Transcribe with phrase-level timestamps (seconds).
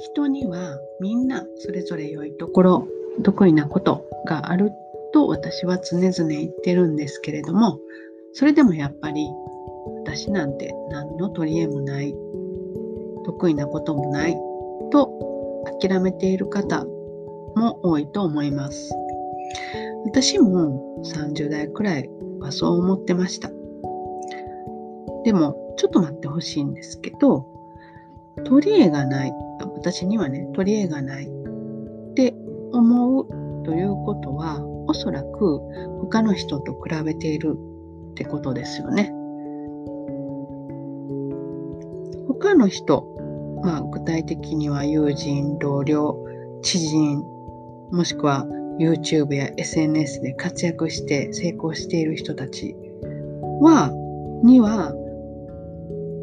[0.00, 2.88] 人にはみんなそれぞれ良いところ
[3.22, 4.72] 得意なことがある
[5.12, 7.78] と私は常々言ってるんですけれども
[8.32, 9.28] それでもやっぱり
[10.04, 12.14] 私なんて何の取り柄もない
[13.26, 14.36] 得意なこともない
[14.90, 15.10] と
[15.80, 16.84] 諦めている方
[17.54, 18.94] も多いと思います。
[20.06, 23.50] 私も30代くらいはそう思ってました。
[25.24, 27.46] でもちょっと待ってほしいんですけど
[28.44, 29.49] 取り柄がない。
[29.80, 32.34] 私にはね取り柄がないって
[32.72, 35.60] 思うということはおそらく
[36.00, 37.56] 他の人と比べている
[38.12, 39.10] ってことですよね。
[42.28, 43.06] 他の人、
[43.62, 46.16] まあ、具体的には友人、同僚、
[46.62, 47.22] 知人、
[47.90, 48.46] もしくは
[48.78, 52.74] YouTube や SNS で活躍して成功している人たち
[53.60, 53.92] は、
[54.42, 54.94] には、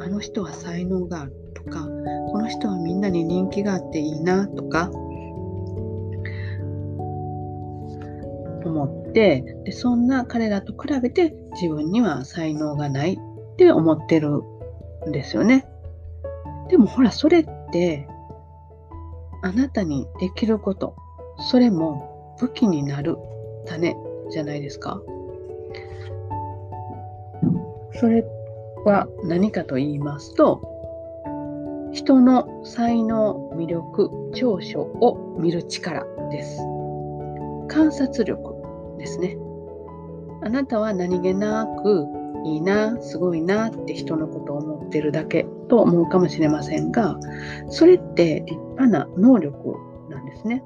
[0.00, 1.86] あの人は才能があるとか、
[2.32, 4.90] この人はみんなに人気があっていいなとか、
[8.64, 14.42] 思ってでそんな彼らと比べて自分には才能がないって思ってる
[15.08, 15.66] んですよね。
[16.68, 18.06] でもほらそれって
[19.42, 20.94] あなたにできること
[21.38, 23.16] それも武器になる
[23.66, 23.96] 種
[24.30, 25.02] じゃないですか。
[27.94, 28.39] それっ
[28.84, 30.62] は何かと言いますと
[31.92, 36.58] 人の才能魅力長所を見る力です。
[37.68, 38.54] 観察力
[38.98, 39.36] ですね。
[40.42, 42.06] あなたは何気なく
[42.44, 47.18] いいな、すごいなって人のことを思ってるだけと思うかもしれませんが、
[47.68, 49.76] それって立派な能力
[50.08, 50.62] なんですね。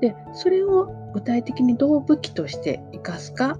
[0.00, 3.58] で、それを具体的にどう武器として生かすか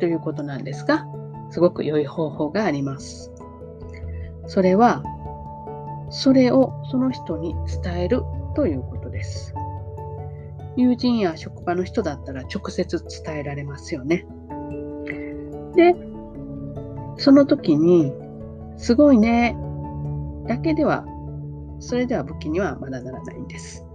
[0.00, 1.06] ということなんですが、
[1.50, 3.32] すごく良い方法があります。
[4.46, 5.02] それは、
[6.10, 8.22] それをその人に伝える
[8.54, 9.54] ということです。
[10.76, 14.26] 友人や職場の人だったら直接伝えられますよね。
[15.76, 15.94] で、
[17.16, 18.12] その時に、
[18.76, 19.56] すごいね、
[20.46, 21.04] だけでは、
[21.78, 23.86] それでは武器にはまだならないんです。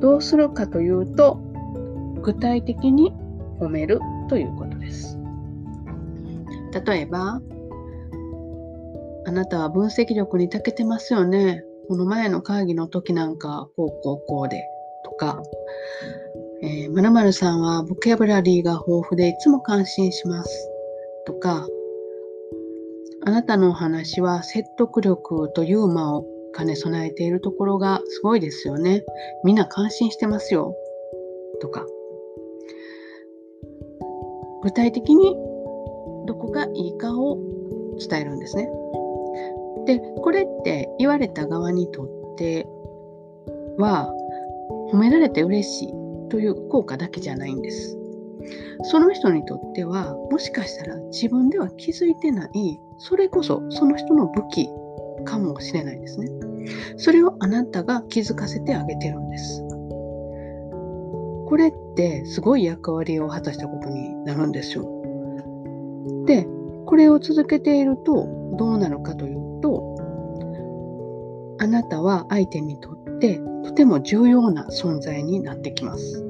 [0.00, 1.40] どうするかというと、
[2.22, 3.12] 具体的に
[3.60, 5.21] 褒めるということです。
[6.72, 7.40] 例えば、
[9.24, 11.64] あなたは分析力に長けてますよね。
[11.88, 14.62] この前の会議の時なんか、こうこうこうで。
[15.04, 15.42] とか、
[16.62, 20.70] えー、〇〇さんはボキャブラリーが豊富でいつも感心します
[21.26, 21.66] とか、
[23.24, 29.04] あなたのお話は説得力とユーモアを兼ね備えているところがすごいですよね。
[29.44, 30.74] みんな感心してますよ。
[31.60, 31.86] とか。
[34.62, 35.36] 具体的に
[36.26, 37.38] どこがいいかを
[37.98, 38.68] 伝えるんですね。
[39.86, 42.66] で、これって言われた側にとって
[43.78, 44.12] は
[44.92, 45.88] 褒められて嬉しい
[46.28, 47.98] という効果だけじゃないんです。
[48.84, 54.68] その人にとってはもしかしたら自分では気づいてないそれこそその人の武器
[55.24, 56.28] かもしれないですね。
[56.96, 59.62] それをあなたが気づかせてあげてるんです。
[61.48, 65.01] これってすごい役割を果たしたことになるんですよ。
[66.26, 66.46] で、
[66.86, 69.96] これを続けているとどうなるかというと、
[71.58, 76.24] あなたは相手にとってとても重要な存在になってきます。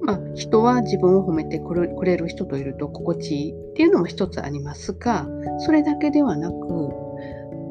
[0.00, 5.26] まあ、人は自分を褒めてくれる人といると心地いいっていうのも一つありますが
[5.58, 6.54] それだけではなく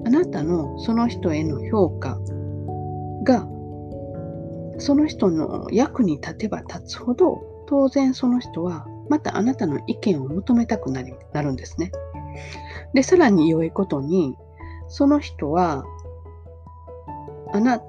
[0.06, 2.20] あなたのその人への評価
[3.24, 3.48] が
[4.80, 11.92] その人の役に立てば立つほど当然その人はまたあなたの意見を求めたくなりなるんですね。
[12.94, 14.36] でさらに良いことに
[14.88, 15.84] その人は
[17.54, 17.82] あな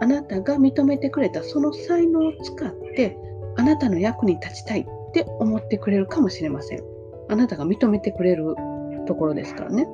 [0.00, 3.18] あなたが認めてくれたその才能を使って
[3.56, 6.84] あなたの役に立ちたいって思ってくれるかもしれません。
[7.28, 8.54] あなたが認めてくれる
[9.06, 9.88] ところですからね。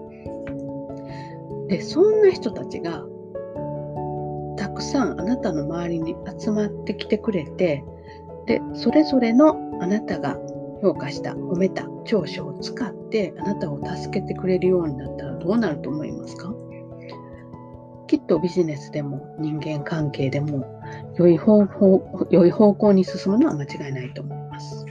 [1.68, 3.04] で、そんな人たちが
[4.56, 7.84] たくさんあなたの周りに集まってきてくれて、
[8.46, 10.36] で、それぞれのあなたが
[10.84, 16.52] 評価した、褒めた長所を使ってあなたを助けてくれるようになったらどうなると思いますか？
[18.06, 20.66] きっとビジネスでも人間関係でも
[21.16, 24.84] 良い方法良い方向に進むのは間違いないと思います。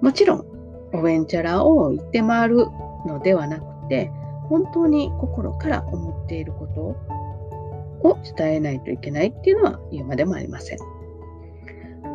[0.00, 0.46] もちろん、
[0.94, 2.66] おべんちゃらを言って回る
[3.06, 4.10] のではなくて、
[4.48, 6.80] 本当に心から思っていること
[8.08, 10.78] を伝えないといけないっていうのは言うまでもありません。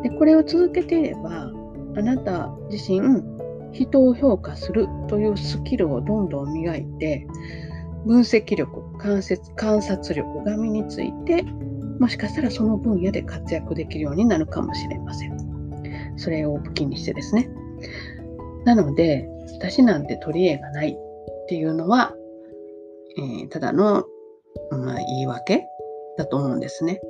[0.02, 1.52] でこれを続けていれば、
[1.96, 3.22] あなた自身、
[3.72, 7.26] 人を評価するというスキルをどんどん磨いて、
[8.06, 11.44] 分析力、観察観察力が身について
[11.98, 15.36] もしかしたらその分野で活躍できるようになるかもしれません。
[16.16, 17.48] それを武器にしてですね。
[18.64, 22.14] なので、私なんて取り柄がないっていうのは、
[23.18, 24.04] えー、ただの、
[24.70, 25.64] まあ、言い訳
[26.18, 27.00] だと思うんですね。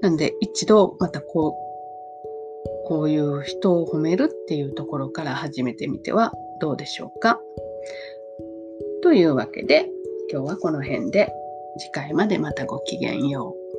[0.00, 1.67] なんで、一度またこう、
[2.88, 7.38] こういう人を褒めるっていうところから始めてみてはどうでしょうか？
[9.02, 9.90] というわけで、
[10.32, 11.30] 今日はこの辺で
[11.78, 13.77] 次回までまたごきげんよう。